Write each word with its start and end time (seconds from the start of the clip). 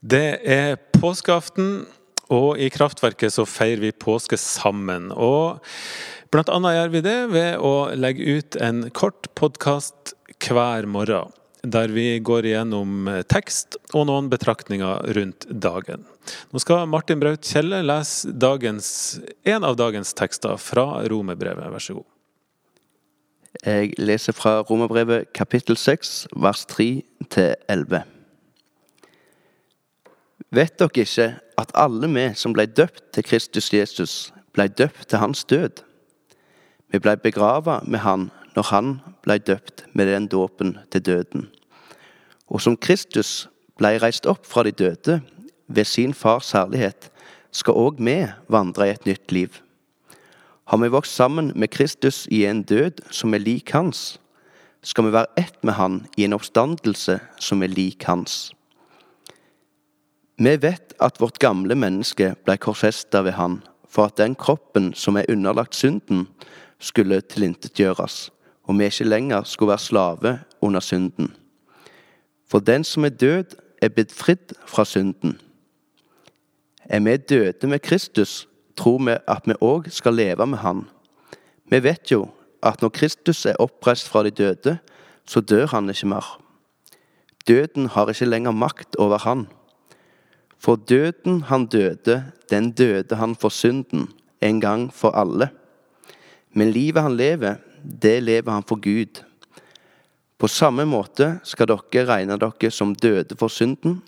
Det 0.00 0.40
er 0.48 0.78
påskeaften, 0.96 1.82
og 2.32 2.56
i 2.56 2.70
Kraftverket 2.72 3.34
så 3.34 3.44
feirer 3.44 3.82
vi 3.82 3.90
påske 3.92 4.38
sammen. 4.40 5.10
Og 5.12 5.60
blant 6.32 6.48
annet 6.48 6.76
gjør 6.76 6.92
vi 6.94 7.02
det 7.04 7.18
ved 7.34 7.58
å 7.60 7.72
legge 7.98 8.38
ut 8.38 8.56
en 8.56 8.86
kort 8.96 9.28
podkast 9.36 10.14
hver 10.40 10.88
morgen. 10.88 11.34
Der 11.60 11.92
vi 11.92 12.14
går 12.24 12.46
igjennom 12.48 13.10
tekst 13.28 13.76
og 13.92 14.06
noen 14.08 14.30
betraktninger 14.32 15.10
rundt 15.18 15.44
dagen. 15.52 16.06
Nå 16.48 16.62
skal 16.64 16.86
Martin 16.88 17.20
Braut 17.20 17.44
Kjelle 17.44 17.82
lese 17.84 18.32
dagens, 18.32 19.20
en 19.44 19.66
av 19.68 19.76
dagens 19.76 20.14
tekster 20.16 20.56
fra 20.56 21.02
Romerbrevet. 21.12 21.68
Vær 21.74 21.84
så 21.84 21.98
god. 21.98 22.08
Jeg 23.66 23.92
leser 24.00 24.32
fra 24.32 24.62
Romerbrevet 24.64 25.28
kapittel 25.36 25.76
6, 25.76 26.30
vers 26.40 26.64
3 26.72 26.88
til 27.28 27.52
11. 27.68 28.19
Vet 30.50 30.78
dere 30.78 31.04
ikke 31.04 31.28
at 31.58 31.70
alle 31.78 32.08
vi 32.10 32.24
som 32.34 32.54
ble 32.54 32.66
døpt 32.66 33.12
til 33.14 33.22
Kristus 33.22 33.70
Jesus, 33.72 34.32
ble 34.52 34.66
døpt 34.66 35.06
til 35.08 35.22
hans 35.22 35.44
død? 35.44 35.84
Vi 36.90 36.98
ble 36.98 37.14
begravet 37.16 37.86
med 37.86 38.02
han 38.02 38.30
når 38.56 38.66
han 38.72 38.88
ble 39.22 39.38
døpt 39.38 39.84
med 39.94 40.10
den 40.10 40.26
dåpen 40.26 40.76
til 40.90 41.06
døden. 41.06 41.46
Og 42.50 42.60
som 42.60 42.76
Kristus 42.76 43.46
ble 43.78 43.94
reist 44.02 44.26
opp 44.26 44.42
fra 44.46 44.66
de 44.66 44.74
døde 44.74 45.20
ved 45.68 45.86
sin 45.86 46.14
fars 46.14 46.50
herlighet, 46.50 47.12
skal 47.52 47.78
òg 47.78 48.02
vi 48.02 48.18
vandre 48.50 48.88
i 48.88 48.94
et 48.94 49.06
nytt 49.06 49.32
liv. 49.32 49.54
Har 50.66 50.78
vi 50.82 50.90
vokst 50.90 51.14
sammen 51.14 51.52
med 51.54 51.70
Kristus 51.70 52.26
i 52.30 52.44
en 52.46 52.62
død 52.62 53.06
som 53.10 53.34
er 53.34 53.42
lik 53.42 53.70
hans, 53.70 54.18
skal 54.82 55.06
vi 55.06 55.12
være 55.12 55.30
ett 55.38 55.62
med 55.62 55.74
han 55.78 56.06
i 56.16 56.24
en 56.24 56.34
oppstandelse 56.34 57.20
som 57.38 57.62
er 57.62 57.70
lik 57.70 58.02
hans. 58.08 58.50
Vi 60.40 60.56
vet 60.56 60.94
at 61.04 61.18
vårt 61.20 61.38
gamle 61.38 61.76
menneske 61.76 62.30
ble 62.46 62.56
korsfesta 62.56 63.20
ved 63.26 63.34
Han, 63.36 63.58
for 63.84 64.08
at 64.08 64.16
den 64.16 64.32
kroppen 64.34 64.94
som 64.96 65.18
er 65.20 65.28
underlagt 65.28 65.76
synden, 65.76 66.28
skulle 66.80 67.20
tilintetgjøres, 67.20 68.30
og 68.64 68.78
vi 68.78 68.86
ikke 68.88 69.04
lenger 69.04 69.44
skulle 69.44 69.74
være 69.74 69.84
slave 69.84 70.32
under 70.60 70.80
synden. 70.80 71.34
For 72.48 72.58
den 72.58 72.84
som 72.84 73.04
er 73.04 73.12
død, 73.12 73.52
er 73.82 73.92
blitt 73.92 74.12
fridd 74.12 74.56
fra 74.66 74.84
synden. 74.84 75.36
Er 76.84 77.00
vi 77.00 77.16
døde 77.16 77.66
med 77.66 77.78
Kristus, 77.78 78.48
tror 78.76 78.98
vi 79.04 79.18
at 79.28 79.44
vi 79.46 79.60
òg 79.60 79.90
skal 79.92 80.14
leve 80.14 80.46
med 80.46 80.58
Han. 80.58 80.86
Vi 81.70 81.82
vet 81.82 82.10
jo 82.10 82.28
at 82.62 82.82
når 82.82 82.88
Kristus 82.88 83.46
er 83.46 83.60
oppreist 83.60 84.08
fra 84.08 84.22
de 84.22 84.30
døde, 84.30 84.78
så 85.26 85.40
dør 85.40 85.66
han 85.66 85.90
ikke 85.90 86.06
mer. 86.06 86.40
Døden 87.48 87.86
har 87.86 88.08
ikke 88.08 88.24
lenger 88.24 88.50
makt 88.50 88.96
over 88.96 89.18
han. 89.18 89.46
For 90.60 90.76
døden 90.76 91.42
han 91.48 91.66
døde, 91.72 92.20
den 92.50 92.70
døde 92.76 93.16
han 93.16 93.34
for 93.34 93.48
synden, 93.48 94.10
en 94.40 94.60
gang 94.60 94.88
for 94.92 95.16
alle. 95.16 95.50
Men 96.52 96.72
livet 96.74 97.02
han 97.02 97.16
lever, 97.16 97.60
det 97.80 98.22
lever 98.22 98.52
han 98.52 98.66
for 98.68 98.80
Gud. 98.80 99.22
På 100.40 100.48
samme 100.48 100.86
måte 100.88 101.38
skal 101.44 101.68
dere 101.68 102.06
regne 102.08 102.38
dere 102.40 102.70
som 102.72 102.94
døde 102.94 103.36
for 103.40 103.52
synden, 103.52 104.00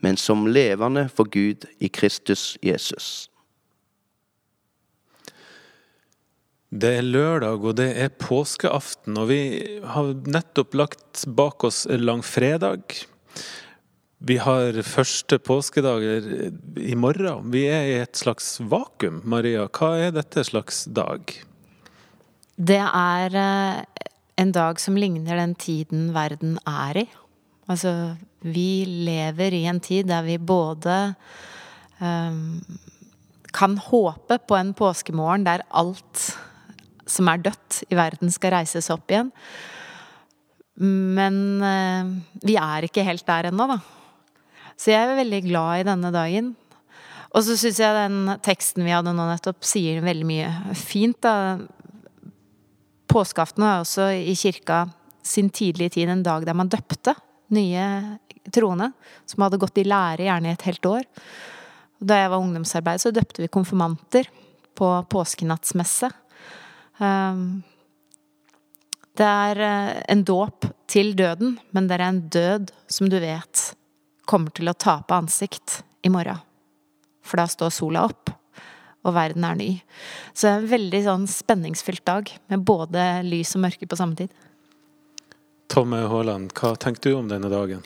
men 0.00 0.16
som 0.16 0.46
levende 0.46 1.08
for 1.12 1.28
Gud 1.30 1.66
i 1.78 1.90
Kristus 1.92 2.56
Jesus. 2.62 3.28
Det 6.70 6.92
er 7.00 7.02
lørdag, 7.02 7.64
og 7.66 7.76
det 7.80 7.88
er 7.98 8.12
påskeaften, 8.14 9.18
og 9.18 9.26
vi 9.32 9.40
har 9.82 10.12
nettopp 10.30 10.76
lagt 10.78 11.24
bak 11.26 11.66
oss 11.66 11.82
langfredag. 11.90 12.94
Vi 14.20 14.36
har 14.36 14.76
første 14.84 15.38
påskedager 15.40 16.26
i 16.76 16.92
morgen. 16.92 17.46
Vi 17.54 17.62
er 17.72 17.86
i 17.88 17.94
et 18.02 18.18
slags 18.20 18.58
vakuum. 18.60 19.22
Maria, 19.24 19.64
hva 19.64 19.94
er 19.96 20.10
dette 20.12 20.42
slags 20.44 20.82
dag? 20.92 21.32
Det 22.60 22.82
er 22.84 23.36
eh, 23.40 24.02
en 24.44 24.52
dag 24.52 24.80
som 24.82 24.98
ligner 25.00 25.40
den 25.40 25.54
tiden 25.56 26.10
verden 26.12 26.58
er 26.68 26.98
i. 27.00 27.04
Altså, 27.72 28.18
vi 28.44 28.84
lever 29.08 29.56
i 29.56 29.62
en 29.70 29.80
tid 29.80 30.10
der 30.10 30.26
vi 30.26 30.36
både 30.36 30.96
um, 32.02 32.58
kan 33.56 33.78
håpe 33.80 34.36
på 34.44 34.58
en 34.58 34.74
påskemorgen 34.76 35.46
der 35.46 35.64
alt 35.70 36.26
som 37.08 37.30
er 37.32 37.40
dødt 37.46 37.80
i 37.88 37.96
verden, 37.96 38.28
skal 38.28 38.52
reises 38.58 38.90
opp 38.92 39.08
igjen. 39.08 39.32
Men 40.76 41.40
uh, 41.64 42.12
vi 42.44 42.58
er 42.60 42.84
ikke 42.84 43.06
helt 43.08 43.24
der 43.24 43.48
ennå, 43.48 43.68
da. 43.72 43.78
Så 44.80 44.94
jeg 44.94 45.04
er 45.04 45.18
veldig 45.18 45.42
glad 45.44 45.82
i 45.82 45.88
denne 45.90 46.10
dagen. 46.14 46.54
Og 47.36 47.44
så 47.46 47.56
syns 47.58 47.78
jeg 47.82 47.96
den 47.96 48.32
teksten 48.42 48.86
vi 48.86 48.94
hadde 48.94 49.12
nå 49.14 49.26
nettopp, 49.28 49.60
sier 49.66 50.00
veldig 50.02 50.26
mye 50.26 50.74
fint, 50.78 51.20
da. 51.22 51.60
Påskeaften 53.10 53.66
er 53.66 53.82
også 53.82 54.08
i 54.14 54.34
kirka 54.38 54.84
sin 55.26 55.50
tidlige 55.52 55.98
tid 55.98 56.10
en 56.10 56.24
dag 56.24 56.46
der 56.46 56.56
man 56.56 56.70
døpte 56.70 57.12
nye 57.54 57.86
troende, 58.54 58.92
som 59.28 59.44
hadde 59.44 59.58
gått 59.60 59.80
i 59.82 59.86
lære 59.86 60.26
gjerne 60.28 60.48
i 60.48 60.56
et 60.56 60.68
helt 60.68 60.88
år. 60.88 61.08
Da 62.00 62.22
jeg 62.22 62.30
var 62.32 62.40
ungdomsarbeid, 62.40 63.02
så 63.02 63.12
døpte 63.12 63.44
vi 63.44 63.50
konfirmanter 63.52 64.30
på 64.78 64.88
påskenattsmesse. 65.12 66.08
Um, 67.02 67.60
det 69.18 69.26
er 69.26 69.60
eh, 69.66 69.90
en 70.14 70.22
dåp 70.24 70.64
til 70.88 71.12
døden, 71.18 71.58
men 71.76 71.90
det 71.90 71.98
er 71.98 72.06
en 72.06 72.22
død 72.32 72.72
som 72.88 73.10
du 73.10 73.18
vet 73.20 73.66
kommer 74.30 74.54
til 74.54 74.70
å 74.70 74.76
tape 74.78 75.16
ansikt 75.16 75.80
i 76.06 76.12
morgen. 76.12 76.38
For 77.26 77.40
da 77.40 77.48
står 77.50 77.72
sola 77.74 78.06
opp, 78.08 78.30
og 79.00 79.16
verden 79.16 79.44
er 79.48 79.56
ny. 79.56 79.70
Så 80.32 80.46
det 80.46 80.50
er 80.50 80.60
en 80.60 80.70
veldig 80.74 81.00
sånn 81.06 81.26
spenningsfylt 81.30 82.04
dag, 82.08 82.30
med 82.52 82.66
både 82.68 83.06
lys 83.26 83.54
og 83.56 83.64
mørke 83.64 83.88
på 83.88 83.98
samme 83.98 84.18
tid. 84.18 84.34
Tomme 85.70 86.02
Haaland, 86.10 86.52
hva 86.58 86.74
tenker 86.80 87.10
du 87.10 87.16
om 87.16 87.30
denne 87.30 87.50
dagen? 87.52 87.82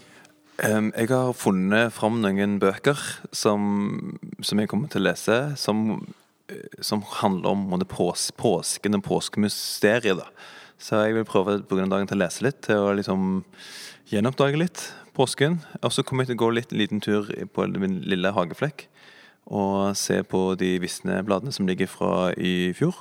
Um, 0.62 0.92
jeg 0.94 1.10
har 1.10 1.32
funnet 1.34 1.92
fram 1.92 2.20
noen 2.22 2.58
bøker 2.62 2.98
som, 3.34 4.16
som 4.38 4.60
jeg 4.60 4.70
kommer 4.70 4.90
til 4.90 5.02
å 5.02 5.08
lese, 5.08 5.38
som, 5.58 5.98
som 6.78 7.02
handler 7.20 7.50
om 7.56 7.78
det 7.80 7.90
pås, 7.90 8.28
påsken 8.38 9.00
og 9.00 9.06
påskemysteriet. 9.06 10.22
Så 10.78 11.02
jeg 11.02 11.16
vil 11.18 11.26
prøve 11.28 11.58
på 11.62 11.76
grunn 11.76 11.88
av 11.88 11.96
dagen 11.96 12.10
til 12.10 12.18
å 12.18 12.24
lese 12.24 12.46
litt, 12.46 12.62
til 12.66 12.86
å 12.86 12.94
liksom 12.96 13.42
gjenoppdage 14.10 14.60
litt 14.60 14.86
påsken. 15.14 15.60
Og 15.82 15.94
så 15.94 16.04
kommer 16.06 16.24
jeg 16.24 16.32
til 16.32 16.38
å 16.40 16.44
gå 16.44 16.50
litt 16.56 16.74
en 16.74 16.80
liten 16.80 17.02
tur 17.04 17.30
på 17.54 17.66
min 17.78 18.00
lille 18.06 18.34
hageflekk 18.34 18.88
og 19.44 19.92
se 19.98 20.22
på 20.24 20.54
de 20.56 20.78
visne 20.80 21.18
bladene 21.26 21.52
som 21.52 21.66
ligger 21.68 21.90
fra 21.90 22.12
i 22.32 22.72
fjor. 22.76 22.96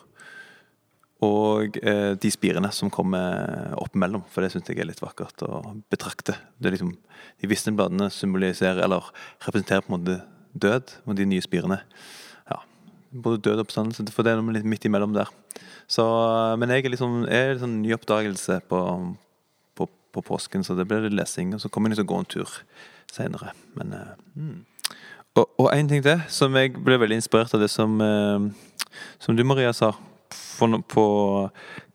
Og 1.24 1.78
eh, 1.79 2.13
de 2.19 2.31
spirene 2.34 2.68
som 2.75 2.91
kommer 2.91 3.72
opp 3.79 3.96
mellom, 3.96 4.25
for 4.31 4.44
det 4.44 4.51
syns 4.51 4.68
jeg 4.68 4.81
er 4.81 4.90
litt 4.90 5.03
vakkert 5.03 5.46
å 5.47 5.62
betrakte. 5.91 6.35
Liksom, 6.59 6.91
De 7.40 7.47
visne 7.47 7.75
bladene 7.78 8.09
symboliserer, 8.12 8.84
eller 8.84 9.07
representerer 9.45 9.85
på 9.85 9.94
en 9.94 10.00
måte 10.00 10.19
død, 10.53 10.97
og 11.07 11.16
de 11.18 11.28
nye 11.30 11.44
spirene 11.44 11.80
ja, 12.51 12.59
både 13.12 13.41
død 13.45 13.62
og 13.62 13.66
oppstandelse, 13.68 14.06
for 14.12 14.25
det 14.25 14.34
er 14.34 14.41
noe 14.41 14.57
litt 14.57 14.68
midt 14.68 14.90
imellom 14.90 15.16
der. 15.16 15.31
Så, 15.88 16.03
men 16.59 16.72
jeg 16.74 16.84
er 16.84 16.94
liksom, 16.94 17.24
er 17.28 17.53
liksom 17.56 17.80
ny 17.84 17.95
oppdagelse 17.95 18.59
på, 18.68 18.81
på 20.13 20.24
påsken, 20.25 20.63
så 20.66 20.78
det 20.78 20.85
blir 20.90 21.06
litt 21.06 21.18
lesing. 21.18 21.56
Og 21.57 21.63
så 21.63 21.72
kommer 21.74 21.91
jeg 21.91 22.01
til 22.01 22.07
å 22.07 22.12
gå 22.13 22.22
en 22.22 22.29
tur 22.35 22.56
seinere. 23.12 23.53
Men 23.78 23.96
mm. 24.35 24.56
Og, 25.41 25.68
én 25.72 25.81
en 25.81 25.90
ting 25.90 26.03
til, 26.06 26.22
som 26.29 26.53
jeg 26.59 26.75
ble 26.78 27.00
veldig 27.01 27.18
inspirert 27.18 27.53
av 27.57 27.63
det 27.63 27.72
som, 27.74 27.97
uh, 27.97 28.94
som 29.22 29.38
du, 29.38 29.41
Maria, 29.47 29.74
sa 29.74 29.96
for, 30.34 30.78
på 30.94 31.06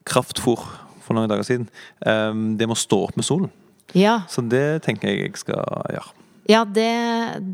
kraftfôr 0.08 0.64
for 1.04 1.16
noen 1.16 1.30
dager 1.30 1.46
siden. 1.46 1.68
Um, 2.02 2.56
det 2.58 2.66
med 2.66 2.74
å 2.74 2.82
stå 2.82 3.04
opp 3.06 3.18
med 3.18 3.26
solen. 3.28 3.52
Ja. 3.96 4.22
Så 4.28 4.42
det 4.44 4.82
tenker 4.84 5.12
jeg 5.12 5.28
jeg 5.28 5.38
skal 5.40 5.62
gjøre. 5.94 6.14
Ja, 6.48 6.62
det, 6.64 6.88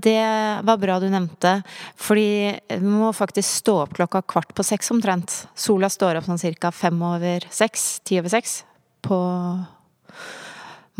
det, 0.06 0.22
var 0.62 0.78
bra 0.78 1.00
du 1.02 1.08
nevnte. 1.10 1.56
Fordi 1.98 2.54
vi 2.70 2.78
må 2.86 3.10
faktisk 3.14 3.58
stå 3.60 3.80
opp 3.84 3.96
klokka 3.98 4.22
kvart 4.30 4.54
på 4.54 4.64
seks 4.66 4.92
omtrent. 4.94 5.34
Sola 5.58 5.90
står 5.90 6.20
opp 6.20 6.28
sånn 6.28 6.38
cirka 6.38 6.70
fem 6.74 7.00
over 7.02 7.44
seks, 7.50 7.98
ti 8.06 8.20
over 8.22 8.30
seks 8.30 8.60
på 9.04 9.18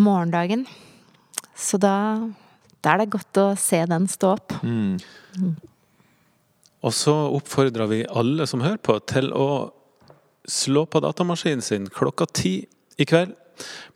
morgendagen. 0.01 0.65
Så 1.55 1.79
da, 1.79 1.95
da, 2.81 2.95
er 2.95 3.05
det 3.05 3.13
godt 3.15 3.41
å 3.41 3.47
se 3.59 3.81
den 3.91 4.09
stå 4.11 4.35
opp. 4.37 4.57
Mm. 4.67 4.99
Mm. 5.39 5.55
Og 6.85 6.93
så 6.93 7.15
oppfordrer 7.33 7.89
vi 7.91 8.03
alle 8.11 8.47
som 8.51 8.65
hører 8.65 8.83
på, 8.83 8.99
til 9.09 9.31
å 9.33 9.49
slå 10.51 10.85
på 10.91 11.01
datamaskinen 11.01 11.65
sin 11.65 11.89
klokka 11.89 12.29
ti 12.29 12.59
i 13.01 13.07
kveld. 13.09 13.33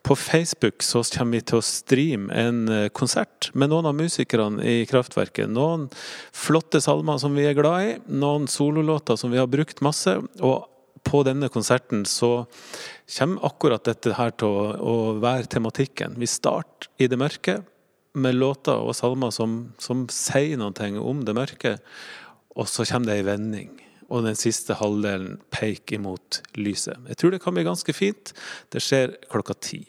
På 0.06 0.14
Facebook 0.16 0.84
så 0.86 1.02
kommer 1.02 1.40
vi 1.40 1.46
til 1.50 1.58
å 1.58 1.66
streame 1.66 2.30
en 2.32 2.60
eh, 2.70 2.88
konsert 2.94 3.50
med 3.58 3.72
noen 3.72 3.88
av 3.90 3.96
musikerne 3.98 4.62
i 4.62 4.86
Kraftverket. 4.88 5.50
Noen 5.50 5.88
flotte 6.32 6.80
salmer 6.80 7.18
som 7.20 7.34
vi 7.36 7.48
er 7.48 7.58
glad 7.58 7.88
i, 7.88 7.96
noen 8.08 8.46
sololåter 8.48 9.18
som 9.18 9.34
vi 9.34 9.40
har 9.42 9.50
brukt 9.50 9.82
masse. 9.84 10.14
Og 10.38 10.62
på 11.08 11.22
denne 11.26 11.48
konserten 11.52 12.04
så 12.08 12.44
kommer 13.16 13.48
akkurat 13.48 13.86
dette 13.88 14.14
her 14.18 14.34
til 14.36 14.52
å, 14.52 14.68
å 14.76 14.94
være 15.22 15.48
tematikken. 15.56 16.18
Vi 16.20 16.28
starter 16.28 16.90
i 17.00 17.08
det 17.08 17.18
mørke, 17.20 17.60
med 18.18 18.34
låter 18.34 18.80
og 18.82 18.96
salmer 18.96 19.30
som, 19.34 19.58
som 19.78 20.06
sier 20.12 20.58
noe 20.58 20.88
om 21.00 21.20
det 21.24 21.36
mørke, 21.36 21.76
og 22.58 22.66
så 22.68 22.86
kommer 22.88 23.12
det 23.12 23.20
ei 23.20 23.28
vending. 23.28 23.70
Og 24.08 24.24
den 24.24 24.38
siste 24.40 24.78
halvdelen 24.78 25.36
peker 25.52 25.98
imot 25.98 26.40
lyset. 26.56 26.96
Jeg 27.10 27.20
tror 27.20 27.34
det 27.34 27.42
kan 27.44 27.54
bli 27.54 27.66
ganske 27.66 27.92
fint. 27.92 28.32
Det 28.72 28.80
skjer 28.82 29.18
klokka 29.28 29.54
ti. 29.60 29.82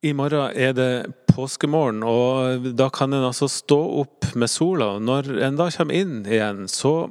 I 0.00 0.14
morgen 0.16 0.56
er 0.56 0.72
det 0.72 0.92
påskemorgen, 1.28 2.00
og 2.08 2.70
da 2.72 2.88
kan 2.92 3.12
en 3.12 3.26
altså 3.28 3.50
stå 3.52 3.78
opp 4.00 4.30
med 4.32 4.48
sola. 4.48 4.94
Når 4.96 5.28
en 5.44 5.58
da 5.60 5.68
kommer 5.74 5.98
inn 6.00 6.22
igjen, 6.24 6.64
så 6.72 7.10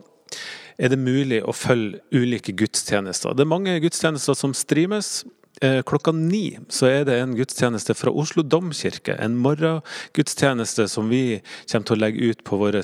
er 0.79 0.93
det 0.93 1.01
mulig 1.01 1.41
å 1.43 1.55
følge 1.55 1.99
ulike 2.15 2.55
gudstjenester. 2.57 3.35
Det 3.35 3.43
er 3.43 3.51
mange 3.51 3.75
gudstjenester 3.83 4.37
som 4.37 4.55
streames. 4.55 5.25
Eh, 5.61 5.81
klokka 5.83 6.13
ni 6.15 6.57
så 6.71 6.87
er 6.87 7.05
det 7.09 7.17
en 7.19 7.35
gudstjeneste 7.35 7.95
fra 7.97 8.13
Oslo 8.15 8.45
domkirke. 8.47 9.17
En 9.19 9.35
morgengudstjeneste 9.43 10.87
som 10.87 11.11
vi 11.11 11.41
kommer 11.67 11.89
til 11.89 11.97
å 11.97 11.99
legge 11.99 12.31
ut 12.31 12.43
på 12.47 12.61
vår 12.61 12.79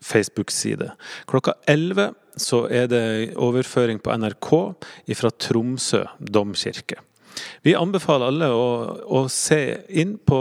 Facebook-side. 0.00 0.92
Klokka 1.30 1.56
elleve 1.68 2.12
så 2.40 2.64
er 2.70 2.86
det 2.90 3.04
overføring 3.34 3.98
på 4.00 4.14
NRK 4.14 4.50
fra 5.18 5.34
Tromsø 5.42 6.04
domkirke. 6.20 7.02
Vi 7.62 7.76
anbefaler 7.78 8.30
alle 8.30 8.48
å, 8.52 8.66
å, 9.06 9.20
se 9.32 9.60
inn 9.88 10.16
på 10.18 10.40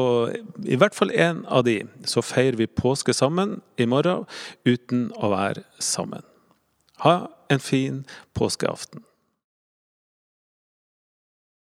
i 0.66 0.78
hvert 0.80 0.96
fall 0.98 1.14
én 1.14 1.44
av 1.48 1.66
de, 1.68 1.82
så 2.08 2.24
feirer 2.26 2.58
vi 2.60 2.70
påske 2.70 3.14
sammen 3.16 3.60
i 3.80 3.88
morgen 3.90 4.26
uten 4.68 5.10
å 5.18 5.32
være 5.34 5.66
sammen. 5.84 6.26
Ha 7.00 7.30
en 7.50 7.60
fin 7.60 8.06
påskeaften. 8.34 9.04